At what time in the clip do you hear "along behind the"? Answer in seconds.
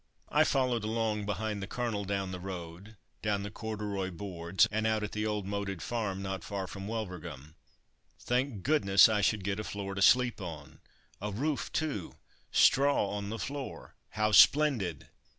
0.83-1.67